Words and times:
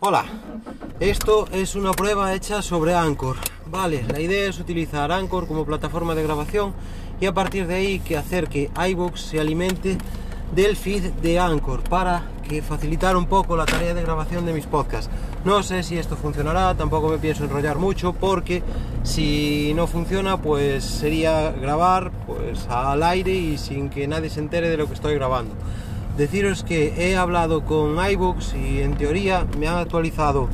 Hola, 0.00 0.24
esto 1.00 1.46
es 1.50 1.76
una 1.76 1.92
prueba 1.92 2.34
hecha 2.34 2.60
sobre 2.60 2.94
Anchor. 2.94 3.36
Vale, 3.66 4.04
la 4.04 4.20
idea 4.20 4.48
es 4.50 4.58
utilizar 4.58 5.10
Anchor 5.10 5.46
como 5.46 5.64
plataforma 5.64 6.14
de 6.14 6.22
grabación 6.22 6.74
y 7.20 7.26
a 7.26 7.32
partir 7.32 7.66
de 7.66 7.76
ahí 7.76 8.00
que 8.00 8.16
hacer 8.18 8.48
que 8.48 8.70
iVoox 8.76 9.20
se 9.20 9.40
alimente 9.40 9.96
del 10.54 10.76
feed 10.76 11.12
de 11.22 11.38
Anchor 11.38 11.82
para 11.84 12.24
que 12.46 12.60
facilitar 12.60 13.16
un 13.16 13.26
poco 13.26 13.56
la 13.56 13.64
tarea 13.64 13.94
de 13.94 14.02
grabación 14.02 14.44
de 14.44 14.52
mis 14.52 14.66
podcasts. 14.66 15.10
No 15.44 15.62
sé 15.62 15.82
si 15.82 15.96
esto 15.96 16.16
funcionará, 16.16 16.74
tampoco 16.74 17.08
me 17.08 17.18
pienso 17.18 17.44
enrollar 17.44 17.78
mucho 17.78 18.12
porque 18.12 18.62
si 19.04 19.72
no 19.74 19.86
funciona 19.86 20.42
pues 20.42 20.84
sería 20.84 21.50
grabar 21.52 22.10
pues 22.26 22.66
al 22.68 23.02
aire 23.02 23.32
y 23.32 23.58
sin 23.58 23.88
que 23.88 24.06
nadie 24.06 24.28
se 24.28 24.40
entere 24.40 24.68
de 24.68 24.76
lo 24.76 24.86
que 24.86 24.94
estoy 24.94 25.14
grabando. 25.14 25.54
Deciros 26.16 26.62
que 26.62 26.94
he 26.96 27.16
hablado 27.16 27.64
con 27.64 27.96
iVoox 27.98 28.54
y 28.54 28.82
en 28.82 28.94
teoría 28.94 29.46
me 29.58 29.66
han 29.66 29.78
actualizado 29.78 30.48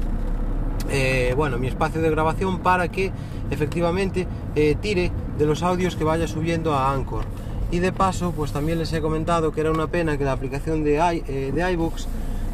eh, 0.91 1.35
bueno, 1.37 1.59
mi 1.59 1.69
espacio 1.69 2.01
de 2.01 2.11
grabación 2.11 2.61
para 2.61 2.89
que 2.89 3.13
efectivamente 3.51 4.27
eh, 4.57 4.77
tire 4.81 5.13
de 5.39 5.47
los 5.47 5.63
audios 5.63 5.97
que 5.97 6.05
vaya 6.05 6.27
subiendo 6.27 6.73
a 6.75 6.93
Anchor. 6.93 7.25
Y 7.71 7.79
de 7.79 7.93
paso, 7.93 8.33
pues 8.33 8.53
también 8.53 8.79
les 8.79 8.93
he 8.93 9.01
comentado 9.01 9.53
que 9.53 9.61
era 9.61 9.71
una 9.71 9.87
pena 9.87 10.17
que 10.17 10.25
la 10.25 10.33
aplicación 10.33 10.83
de, 10.83 10.99
eh, 10.99 11.53
de 11.55 11.73
iVoox 11.73 12.07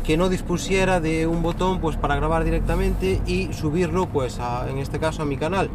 que 0.05 0.17
no 0.17 0.29
dispusiera 0.29 1.01
de 1.01 1.27
un 1.27 1.43
botón 1.43 1.81
pues 1.81 1.97
para 1.97 2.17
grabar 2.17 2.45
directamente 2.45 3.21
y 3.27 3.53
subirlo 3.53 4.07
pues 4.07 4.39
en 4.69 4.79
este 4.79 5.01
caso 5.01 5.23
a 5.23 5.25
mi 5.25 5.37
canal 5.37 5.69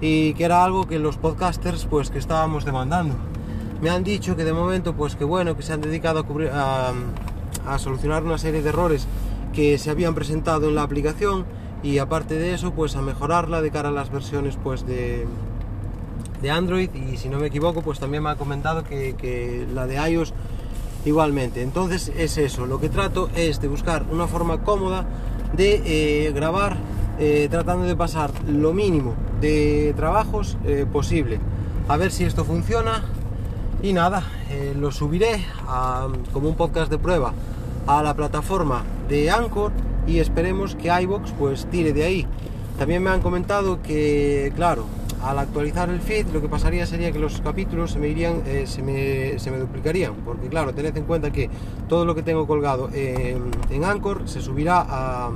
y 0.00 0.34
que 0.34 0.44
era 0.44 0.64
algo 0.64 0.88
que 0.88 0.98
los 0.98 1.16
podcasters 1.16 1.86
pues 1.86 2.10
que 2.10 2.18
estábamos 2.18 2.64
demandando 2.64 3.14
me 3.82 3.90
han 3.90 4.04
dicho 4.04 4.36
que 4.36 4.44
de 4.44 4.52
momento 4.52 4.94
pues 4.94 5.16
que 5.16 5.24
bueno 5.24 5.56
que 5.56 5.62
se 5.62 5.72
han 5.72 5.80
dedicado 5.80 6.20
a, 6.20 6.22
cubrir, 6.22 6.50
a, 6.54 6.94
solucionar 7.78 8.22
una 8.22 8.38
serie 8.38 8.62
de 8.62 8.68
errores 8.68 9.06
que 9.52 9.76
se 9.76 9.90
habían 9.90 10.14
presentado 10.14 10.68
en 10.68 10.76
la 10.76 10.82
aplicación 10.82 11.44
y 11.82 11.98
aparte 11.98 12.36
de 12.36 12.54
eso 12.54 12.70
pues 12.72 12.94
a 12.94 13.02
mejorarla 13.02 13.60
de 13.60 13.72
cara 13.72 13.88
a 13.88 13.92
las 13.92 14.10
versiones 14.10 14.56
pues 14.62 14.86
de, 14.86 15.26
de 16.40 16.50
Android 16.50 16.90
y 16.94 17.16
si 17.16 17.28
no 17.28 17.40
me 17.40 17.48
equivoco 17.48 17.82
pues 17.82 17.98
también 17.98 18.22
me 18.22 18.30
ha 18.30 18.36
comentado 18.36 18.84
que, 18.84 19.66
la 19.74 19.88
de 19.88 19.96
iOS 20.10 20.32
igualmente. 21.04 21.62
Entonces 21.62 22.12
es 22.16 22.38
eso. 22.38 22.66
Lo 22.66 22.78
que 22.78 22.88
trato 22.88 23.30
es 23.34 23.60
de 23.60 23.66
buscar 23.66 24.04
una 24.12 24.28
forma 24.28 24.62
cómoda 24.62 25.04
de 25.56 25.82
eh, 26.26 26.32
grabar 26.32 26.76
eh, 27.18 27.48
tratando 27.50 27.84
de 27.84 27.96
pasar 27.96 28.30
lo 28.46 28.72
mínimo 28.72 29.14
de 29.40 29.92
trabajos 29.96 30.56
eh, 30.64 30.86
posible. 30.90 31.40
A 31.88 31.96
ver 31.96 32.12
si 32.12 32.22
esto 32.22 32.44
funciona 32.44 33.02
y 33.82 33.92
nada, 33.92 34.22
eh, 34.50 34.74
lo 34.78 34.90
subiré 34.90 35.44
como 36.32 36.48
un 36.48 36.56
podcast 36.56 36.90
de 36.90 36.98
prueba 36.98 37.32
a 37.86 38.02
la 38.02 38.14
plataforma 38.14 38.84
de 39.08 39.30
Anchor 39.30 39.72
y 40.06 40.18
esperemos 40.18 40.74
que 40.74 40.88
iBox 41.02 41.32
pues 41.32 41.66
tire 41.66 41.92
de 41.92 42.04
ahí. 42.04 42.26
También 42.78 43.02
me 43.02 43.10
han 43.10 43.20
comentado 43.20 43.82
que, 43.82 44.52
claro, 44.56 44.86
al 45.22 45.38
actualizar 45.38 45.88
el 45.88 46.00
feed 46.00 46.26
lo 46.32 46.40
que 46.40 46.48
pasaría 46.48 46.86
sería 46.86 47.12
que 47.12 47.18
los 47.18 47.40
capítulos 47.40 47.92
se 47.92 47.98
me 47.98 48.08
irían, 48.08 48.42
eh, 48.46 48.64
se, 48.66 48.82
me, 48.82 49.38
se, 49.38 49.50
me, 49.50 49.58
duplicarían, 49.58 50.14
porque 50.24 50.48
claro, 50.48 50.74
tened 50.74 50.96
en 50.96 51.04
cuenta 51.04 51.30
que 51.30 51.48
todo 51.88 52.04
lo 52.04 52.14
que 52.14 52.22
tengo 52.22 52.46
colgado 52.46 52.90
en, 52.92 53.50
en 53.70 53.84
Anchor 53.84 54.28
se 54.28 54.40
subirá 54.40 54.84
a, 54.88 55.30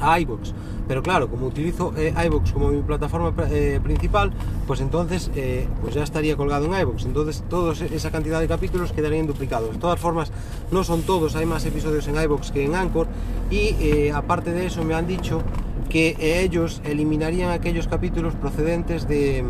a 0.00 0.18
iBox 0.20 0.52
pero 0.88 1.02
claro, 1.02 1.28
como 1.28 1.46
utilizo 1.46 1.94
eh, 1.96 2.12
iBox 2.26 2.52
como 2.52 2.68
mi 2.68 2.82
plataforma 2.82 3.32
eh, 3.50 3.80
principal, 3.82 4.32
pues 4.66 4.80
entonces 4.80 5.30
eh, 5.34 5.66
pues 5.80 5.94
ya 5.94 6.02
estaría 6.02 6.36
colgado 6.36 6.66
en 6.66 6.78
iBox. 6.80 7.04
Entonces 7.04 7.42
toda 7.48 7.72
esa 7.72 8.10
cantidad 8.10 8.40
de 8.40 8.48
capítulos 8.48 8.92
quedarían 8.92 9.26
duplicados. 9.26 9.72
De 9.72 9.78
todas 9.78 10.00
formas, 10.00 10.32
no 10.70 10.84
son 10.84 11.02
todos, 11.02 11.36
hay 11.36 11.46
más 11.46 11.64
episodios 11.64 12.08
en 12.08 12.20
iBox 12.20 12.50
que 12.50 12.64
en 12.64 12.74
Anchor. 12.74 13.06
Y 13.50 14.10
aparte 14.10 14.52
de 14.52 14.66
eso 14.66 14.84
me 14.84 14.94
han 14.94 15.06
dicho 15.06 15.42
que 15.88 16.16
ellos 16.20 16.80
eliminarían 16.84 17.50
aquellos 17.50 17.86
capítulos 17.86 18.34
procedentes 18.34 19.06
de 19.06 19.44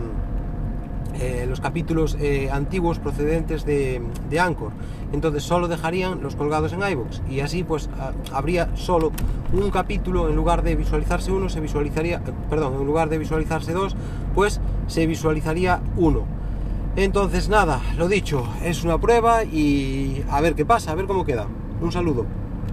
eh, 1.21 1.47
los 1.49 1.61
capítulos 1.61 2.17
eh, 2.21 2.51
antiguos 2.51 2.99
procedentes 2.99 3.65
de, 3.65 4.01
Anchor. 4.41 4.73
Entonces 5.13 5.43
solo 5.43 5.69
dejarían 5.69 6.23
los 6.23 6.37
colgados 6.37 6.73
en 6.73 6.81
iBox 6.83 7.23
y 7.29 7.41
así 7.41 7.65
pues 7.65 7.91
habría 8.33 8.75
solo 8.77 9.13
un 9.53 9.71
capítulo 9.71 10.29
en 10.29 10.37
lugar 10.37 10.63
de 10.63 10.75
visualizarse 10.75 11.31
uno, 11.31 11.49
se 11.49 11.61
visualizaría, 11.61 12.17
eh, 12.17 12.33
perdón, 12.49 12.75
en 12.81 12.87
lugar 12.87 13.09
de 13.11 13.19
visualizarse 13.19 13.73
dos, 13.73 13.95
pues 14.35 14.61
se 14.87 15.07
visualizaría 15.07 15.81
uno. 15.97 16.25
Entonces 16.97 17.49
nada, 17.49 17.81
lo 17.99 18.09
dicho, 18.09 18.47
es 18.65 18.85
una 18.85 18.99
prueba 18.99 19.45
y 19.45 20.25
a 20.31 20.41
ver 20.41 20.55
qué 20.55 20.65
pasa, 20.65 20.93
a 20.93 20.95
ver 20.95 21.07
cómo 21.07 21.25
queda. 21.25 21.47
Un 21.81 21.93
saludo. 21.93 22.42